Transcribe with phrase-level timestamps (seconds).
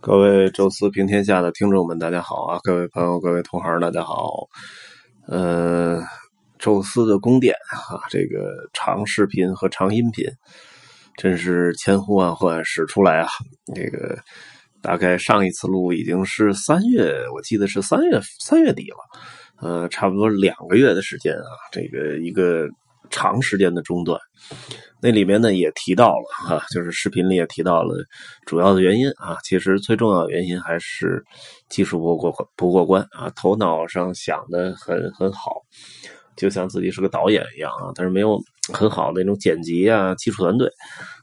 [0.00, 2.60] 各位宙斯平天下的听众们，大家好啊！
[2.62, 4.46] 各位朋友，各位同行，大家好。
[5.26, 6.00] 呃，
[6.56, 10.24] 宙斯的宫殿啊，这个长视频和长音频，
[11.16, 13.28] 真是千呼万唤始出来啊！
[13.74, 14.16] 这个
[14.80, 18.96] 大概上一次录已经是三月，我记得是三月三月底了，
[19.60, 22.68] 呃，差不多两个月的时间啊，这个一个。
[23.10, 24.20] 长时间的中断，
[25.00, 27.94] 那里面呢也提到了哈，就是视频里也提到了
[28.46, 29.36] 主要的原因啊。
[29.44, 31.24] 其实最重要的原因还是
[31.68, 35.62] 技术不过不过关啊，头脑上想的很很好，
[36.36, 38.38] 就像自己是个导演一样啊，但是没有
[38.72, 40.70] 很好的那种剪辑啊技术团队，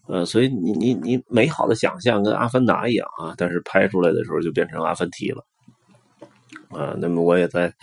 [0.08, 5.46] 呃，所以你你你美好的想象跟阿凡达一样啊，但是拍出来的时候就变成阿凡提了
[6.70, 6.96] 啊。
[7.00, 7.74] 那么我也在。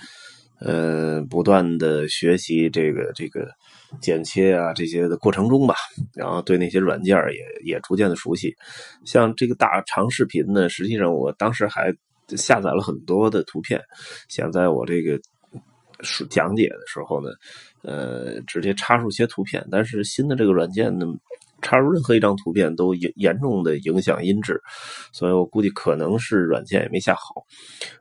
[0.64, 3.48] 呃，不断的学习这个这个
[4.00, 5.74] 剪切啊这些的过程中吧，
[6.14, 8.54] 然后对那些软件也也逐渐的熟悉。
[9.04, 11.94] 像这个大长视频呢，实际上我当时还
[12.28, 13.80] 下载了很多的图片，
[14.28, 15.20] 想在我这个
[16.30, 17.30] 讲解的时候呢，
[17.82, 19.66] 呃，直接插入些图片。
[19.70, 21.06] 但是新的这个软件呢。
[21.62, 24.60] 插入任何一张图片都严严重的影响音质，
[25.12, 27.44] 所以我估计可能是软件也没下好，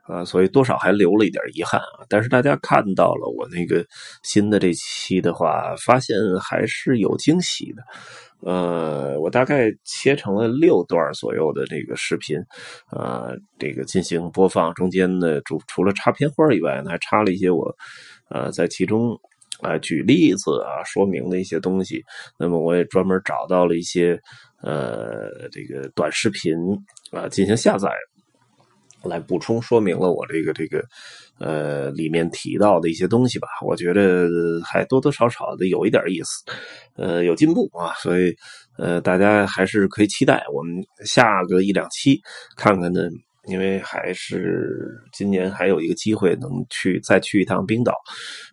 [0.02, 2.04] 啊，所以多少还留了一点遗憾啊。
[2.08, 3.86] 但是大家看到了我那个
[4.22, 7.82] 新的这期的话，发现还是有惊喜的。
[8.44, 12.36] 呃，我大概切成了六段左右的这个视频，
[12.88, 17.74] 啊，这个进行播放，中间呢，除除了插片花以外呢，还插了一些我，
[18.28, 19.18] 呃，在其中。
[19.62, 22.02] 啊，举例子啊，说明的一些东西。
[22.38, 24.20] 那么我也专门找到了一些
[24.62, 26.52] 呃，这个短视频
[27.12, 27.88] 啊，进行下载，
[29.04, 30.84] 来补充说明了我这个这个
[31.38, 33.48] 呃里面提到的一些东西吧。
[33.64, 34.28] 我觉得
[34.64, 36.44] 还多多少少的有一点意思，
[36.96, 37.94] 呃，有进步啊。
[37.94, 38.34] 所以
[38.78, 42.20] 呃，大家还是可以期待我们下个一两期
[42.56, 43.02] 看看呢。
[43.48, 47.92] 因为还是今年还有一个机会能去再去一趟冰岛，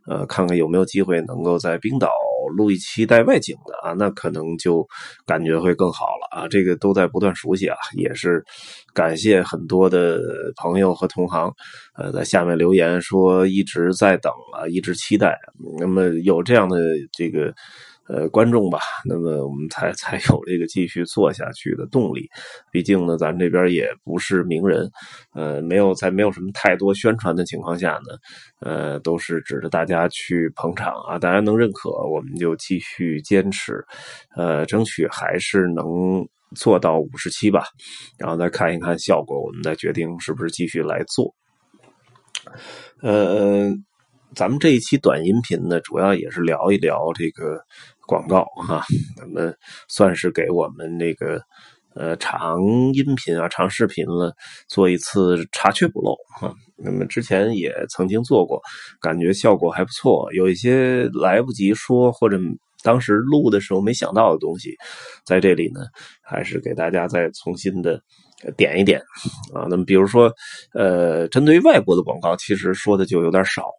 [0.08, 2.10] 呃，看看有没有机会能够在冰岛
[2.58, 4.88] 录一期带外景的啊，那可能就
[5.26, 6.48] 感觉会更好了啊。
[6.48, 8.44] 这个都在不断熟悉啊，也是
[8.94, 10.20] 感谢很多的
[10.56, 11.54] 朋友和同行，
[11.96, 15.38] 呃，在下面留言说一直在等啊，一直期待。
[15.80, 16.78] 那么有这样的
[17.12, 17.54] 这个。
[18.10, 22.28] 呃，观众吧，那么我们才才有这个继续做下去的动力。
[22.72, 24.90] 毕竟呢，咱这边也不是名人，
[25.36, 28.18] 呃，没有在没有什么太多宣传的情况下呢，
[28.62, 33.86] 呃，都是指着大家去捧场啊，大家能认可，我们就继续坚持，
[34.36, 35.86] 呃，争取还是能
[36.56, 37.64] 做到五十期吧，
[38.18, 41.36] 然后再看一看效果，我们再决定是不是继续来做。
[43.04, 43.70] 呃，
[44.34, 47.62] 咱们这一期短音频呢，主要也是聊一聊这个。
[48.10, 48.84] 广告哈，
[49.16, 49.54] 那么
[49.88, 51.40] 算是给我们那个
[51.94, 52.60] 呃长
[52.92, 54.34] 音频啊、长视频了
[54.68, 56.52] 做一次查缺补漏哈。
[56.76, 58.60] 那么之前也曾经做过，
[59.00, 60.28] 感觉效果还不错。
[60.34, 62.40] 有一些来不及说或者
[62.82, 64.76] 当时录的时候没想到的东西，
[65.24, 65.82] 在这里呢，
[66.24, 68.02] 还是给大家再重新的
[68.58, 69.00] 点一点
[69.54, 69.68] 啊。
[69.70, 70.34] 那么比如说
[70.74, 73.70] 呃，针对于外国的广告，其实说的就有点少。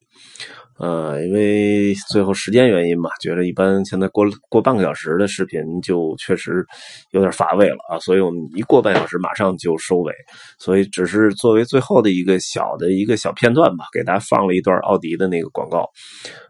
[0.80, 6.64] 呃，因为最后时间原因嘛，觉得一般现在过过半个小时的视频就确实
[7.10, 10.14] 有点乏味了啊，所以我们一过半小时马上就收尾，
[10.58, 15.86] 所以只是作为最后的一个小的一个小片段吧，给大家放了一段奥迪的那个广告。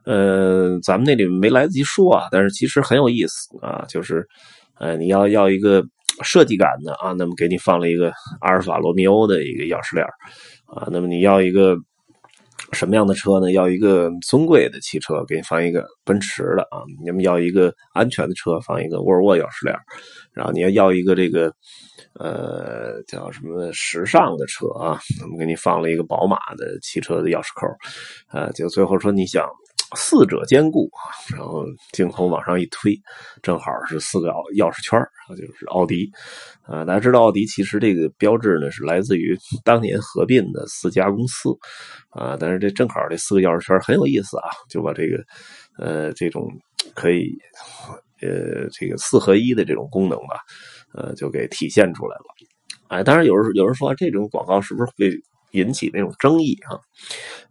[0.05, 4.25] 呃，咱们那里没来得及说啊，但是其实很有意思啊，就是
[4.79, 5.85] 呃你要要一个
[6.23, 10.07] 设计感的啊，那么给你放了一个阿尔法罗密欧的一个钥匙链
[10.67, 11.77] 啊，那么你要一个。
[12.73, 13.53] 什么样的车呢？
[13.53, 19.77] 要一个尊贵的汽车，给你放一个奔驰的啊；你们要一个安全的车，放一个沃尔沃钥匙链
[20.33, 21.53] 然后你要要一个这个
[22.19, 27.67] 呃叫什么时尚的车啊，我们给你放了一个宝马的汽车的钥匙扣
[28.39, 28.51] 啊。
[28.53, 29.47] 就最后说你想。
[29.97, 32.97] 四者兼顾啊，然后镜头往上一推，
[33.43, 35.01] 正好是四个钥匙圈，
[35.37, 36.09] 就是奥迪
[36.62, 36.84] 啊。
[36.84, 41.51] 大家知道奥迪其实这个标志呢是来自于当年合并的四家公司
[42.10, 45.25] 啊，但是这正好这四个钥匙圈很有意思啊，就把这个
[45.77, 46.48] 呃这种
[46.95, 47.37] 可以
[48.22, 50.41] 呃这个四合一的这种功能吧，
[50.95, 52.25] 呃就给体现出来了。
[52.89, 55.10] 哎，当然有人有人说这种广告是不是会
[55.51, 56.78] 引起那种争议啊？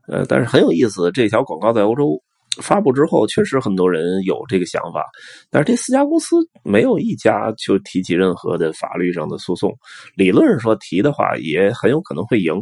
[0.07, 2.23] 呃，但是很有意思，这条广告在欧洲。
[2.61, 5.03] 发布之后，确实很多人有这个想法，
[5.49, 9.73] 但是这四家公司没有一家就提起任何的法律上的诉讼。
[10.15, 12.53] 理论上说提的话，也很有可能会赢，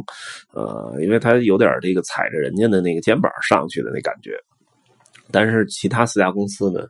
[0.54, 4.32] 呃，因为他有点这个踩着人家的那个肩膀上去的那感觉。
[5.30, 6.80] 但是其他四家公司呢，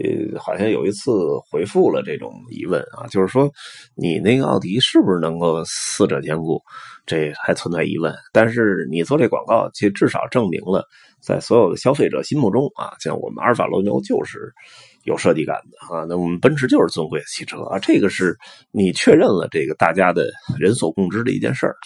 [0.00, 1.10] 呃，好像有一次
[1.50, 3.50] 回复了这种疑问啊，就是说
[3.94, 6.58] 你那个奥迪是不是能够四者兼顾？
[7.04, 8.14] 这还存在疑问。
[8.32, 10.86] 但是你做这广告，其实至少证明了，
[11.22, 14.52] 在所有的消费者心目中啊，像我们阿尔法罗密欧就是
[15.04, 18.36] 有设计感的啊，那我们奔驰就是尊贵的汽车啊，这个是
[18.72, 21.76] 你确认了这个大家的人所共知的一件事儿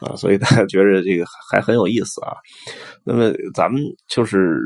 [0.00, 2.32] 啊，所以大家觉得这个还很有意思啊。
[3.04, 4.60] 那么咱们就是。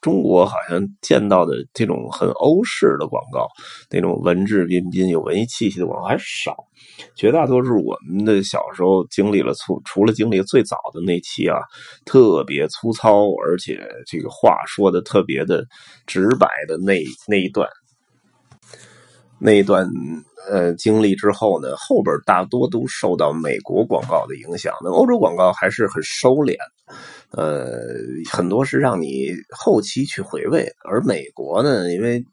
[0.00, 3.46] 中国好像见到的这种很欧式的广告，
[3.90, 6.56] 那种文质彬彬、有文艺气息的广告还少。
[7.14, 11.58] 绝大多数我们的小时候经历了，除除了经历最早的那期啊，
[12.06, 13.69] 特别粗糙，而且
[14.06, 15.64] 这个话说的特别的
[16.06, 17.68] 直白的那那一段，
[19.38, 19.88] 那一段
[20.50, 24.74] 呃经历之后呢，后边大多都受到美国广告的影响。
[24.82, 26.56] 那欧洲广告还是很收敛。
[27.32, 27.68] 呃，
[28.32, 32.24] 很多是让你后期去回味，而美国呢，因为。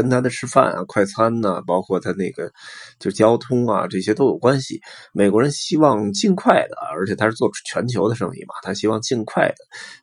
[0.00, 2.50] 跟他的吃饭啊、快餐呐，包括他那个
[2.98, 4.80] 就交通啊，这些都有关系。
[5.12, 9.56] 美国人希望尽快的，而且他是做全球的生意嘛，他希望尽快的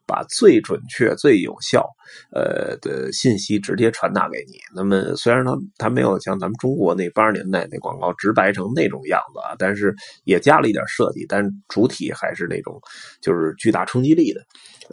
[0.05, 1.87] 把最准确、最有效
[2.33, 4.57] 呃的信息直接传达给你。
[4.75, 9.95] 那么虽然他他没有像咱们中国那八十年代那广告直白成那种样子啊，但是
[10.25, 12.79] 也加了一点设计，但主体还是那种
[13.21, 14.41] 就是巨大冲击力的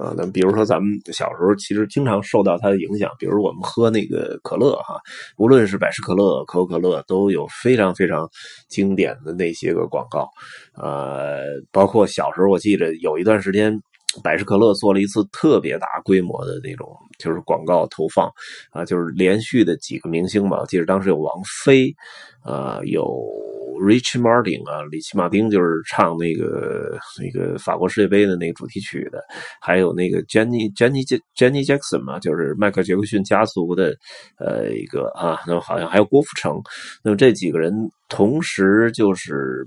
[0.03, 0.15] 啊。
[0.17, 4.75] 那比如说咱们小时候其实经常受到它的影响，比如我们喝那个可乐。
[4.85, 4.94] 哈，
[5.37, 8.29] 无论是百事可乐、可口可乐，都有非常非常
[8.69, 10.29] 经典的那些个广告，
[10.77, 13.81] 呃，包括小时候我记得有一段时间，
[14.23, 16.89] 百事可乐做了一次特别大规模的那种
[17.19, 18.31] 就是广告投放，
[18.71, 21.33] 啊，就是连续的几个明星吧，我记得当时有王
[21.65, 21.95] 菲，
[22.43, 23.54] 啊，有。
[23.81, 29.23] Rich Martin 啊，里奇马丁就是唱那个那个法国世界杯的那个主题曲的，
[29.61, 31.05] 还有那个 Jenny Jenny
[31.37, 33.95] Jenny Jackson 嘛，就是迈克杰克逊家族的
[34.39, 36.61] 呃一个啊，那么好像还有郭富城，
[37.03, 37.73] 那么这几个人
[38.09, 39.67] 同时就是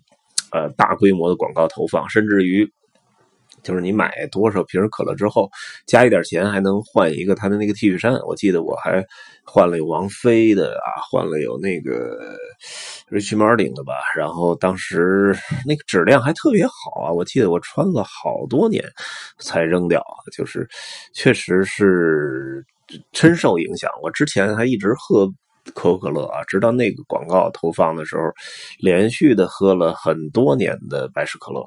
[0.52, 2.68] 呃大规模的广告投放，甚至于。
[3.68, 5.50] 就是你买多少瓶可乐之后，
[5.86, 8.14] 加一点钱还能换一个他的那个 T 恤衫。
[8.26, 9.06] 我记得我还
[9.44, 12.18] 换了有王菲的啊，换了有那个
[13.12, 13.94] Rich Martin 的吧。
[14.16, 15.36] 然后当时
[15.66, 18.82] 那个质量还特别好啊，我记得我穿了好多年
[19.38, 20.02] 才扔掉。
[20.32, 20.66] 就是
[21.14, 22.66] 确实是
[23.12, 23.92] 深受影响。
[24.02, 25.30] 我之前还一直喝
[25.74, 28.24] 可口可乐啊，直到那个广告投放的时候，
[28.80, 31.64] 连续的喝了很多年的百事可乐。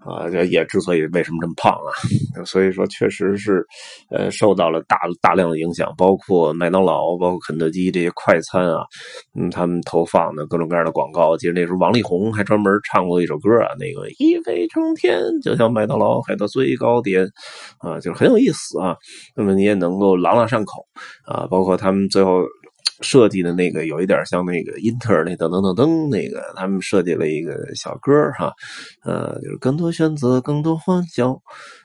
[0.00, 3.64] 啊，这也之所以为什么这么胖啊，所以说确实是，
[4.10, 8.82] 呃，受到了大大量的影响，包括麦当劳、包括肯德基这些快餐啊，
[9.38, 11.36] 嗯，他们投放的各种各样的广告。
[11.36, 17.24] 记得那时候王力宏还专门唱过一首歌啊，那个一飞冲天，就像麦当劳海的最高点，
[17.78, 18.96] 啊，就是很有意思啊。
[19.36, 20.84] 那么你也能够朗朗上口
[21.24, 22.42] 啊，包括他们最后。
[23.00, 28.52] 设计的那个有一点像那个英特尔那噔噔噔噔那个，他们设计了一个小歌哈，
[29.04, 31.40] 呃，就是更多选择，更多欢笑，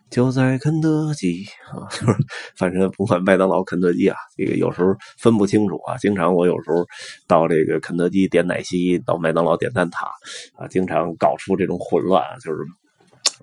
[0.09, 2.17] 就在肯德基啊， 就是
[2.57, 5.95] 反正不管麦当劳、肯德基啊，这个有时候分不清楚啊。
[5.97, 6.85] 经常我有时候
[7.27, 10.07] 到这个肯德基点奶昔，到麦当劳点蛋挞
[10.61, 12.59] 啊，经常搞出这种混乱，就是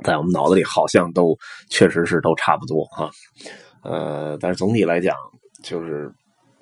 [0.05, 1.34] 在我们脑子里好像都
[1.70, 3.10] 确实是都差不多哈，
[3.82, 5.16] 呃，但是总体来讲
[5.62, 6.12] 就是。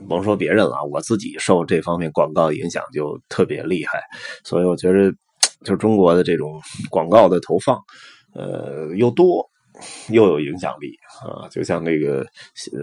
[0.08, 4.00] 甭说别人了，我自己受这方面广告影响就特别厉害，
[4.44, 5.12] 所以我觉得，
[5.64, 7.78] 就中国的这种广告的投放，
[8.34, 9.49] 呃，又多
[10.10, 12.24] 又有影响力啊，就像那个，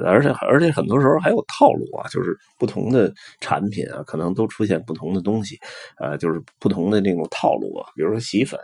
[0.06, 5.58] 而且而且很多时候还有套路啊，就是不同的产品啊，可能都出现不同的东西，
[6.00, 8.60] 呃，就是不同的那种套路啊，比如说洗衣粉。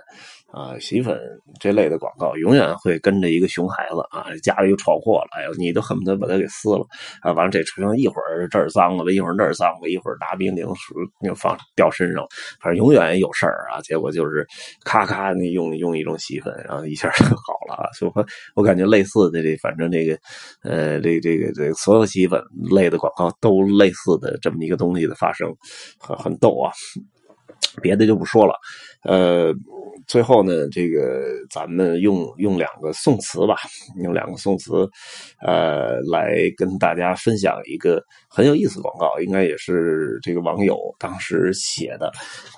[0.54, 1.20] 啊，洗衣粉
[1.60, 6.86] 这类的广告永远会跟着一个熊孩子啊，家里有闯祸了，哎呦，你都恨不得把它给撕了
[7.24, 7.32] 啊！
[7.32, 10.68] 完了，这车上一会儿这儿脏了，一会儿那儿脏了，一会儿拿冰凌
[11.22, 12.24] 又放掉身上，
[12.62, 13.82] 反正永远有事儿啊。
[13.82, 14.46] 结果就是
[14.86, 17.90] 咔咔，你用用一种洗衣粉，然后一下就好了啊。
[17.94, 18.12] 所以
[18.56, 20.18] 我感觉类似的这，反正这个
[20.64, 22.42] 呃，这这个这所有洗衣粉
[22.76, 25.54] 类的广告都类似的这么一个东西的发生，
[26.00, 26.72] 很很逗啊。
[27.82, 28.54] 别的就不说了，
[29.04, 29.54] 呃。
[30.06, 33.56] 最后呢，这个咱们用用两个宋词吧，
[34.04, 34.86] 用两个宋词，
[35.40, 42.12] 呃，来跟大家分享一个很有意思的广告，应该也是这个网友当时写的，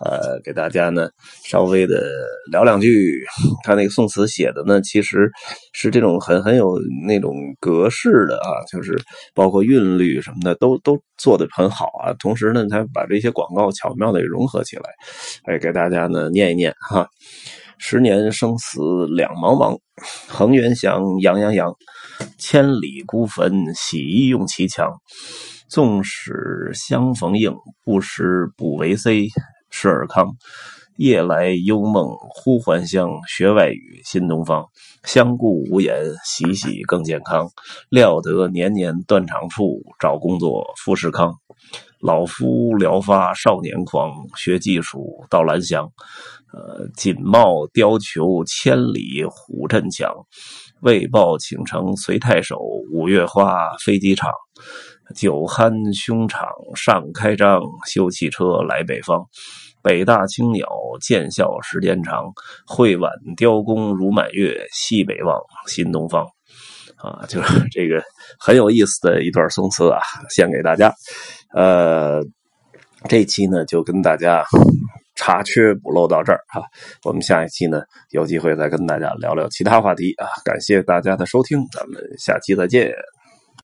[0.03, 1.07] 呃，给大家呢
[1.43, 2.09] 稍微的
[2.51, 3.23] 聊两句。
[3.63, 5.29] 他那个宋词写的呢，其实
[5.71, 8.99] 是这种很很有那种格式的啊，就是
[9.35, 12.13] 包括韵律什么的都都做的很好啊。
[12.19, 14.83] 同时呢，他把这些广告巧妙的融合起来，
[15.45, 17.07] 哎，给大家呢念一念哈。
[17.77, 19.77] 十年生死两茫茫，
[20.27, 21.75] 恒源祥，杨阳洋，
[22.37, 24.93] 千里孤坟，洗衣用其强。
[25.67, 27.53] 纵使相逢应，
[27.83, 29.27] 不识不为 C。
[29.71, 30.37] 施尔康。
[30.97, 34.65] 夜来幽梦忽还乡，学外语新东方。
[35.03, 37.49] 相顾无言，喜喜更健康。
[37.89, 41.35] 料得年年断肠处，找工作富士康。
[41.99, 45.91] 老夫聊发少年狂，学技术到蓝翔。
[46.53, 50.09] 呃，锦帽貂裘千里虎阵强，
[50.81, 52.57] 为报倾城随太守。
[52.93, 54.31] 五月花飞机场，
[55.13, 59.25] 酒酣胸场上开张，修汽车来北方。
[59.85, 60.67] 北大青鸟
[60.99, 62.33] 见笑时间长，
[62.65, 64.65] 会挽雕弓如满月。
[64.73, 66.25] 西北望，新东方，
[66.97, 68.01] 啊，就是这个
[68.39, 69.99] 很有意思的一段宋词啊，
[70.31, 70.91] 献给大家。
[71.53, 72.19] 呃，
[73.07, 74.43] 这期呢就跟大家
[75.13, 76.63] 查缺补漏到这儿哈，
[77.03, 80.25] 我们下一期呢有机会再跟大家聊聊其他话题啊。
[80.43, 82.91] 感谢大家的收听，咱们下期再见。